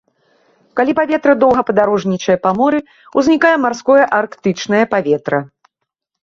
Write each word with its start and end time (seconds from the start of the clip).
Калі 0.79 0.91
паветра 0.99 1.33
доўга 1.43 1.61
падарожнічае 1.67 2.37
па 2.45 2.53
моры, 2.61 2.79
узнікае 3.23 3.53
марское 3.67 3.99
арктычнае 4.23 4.83
паветра. 4.97 5.39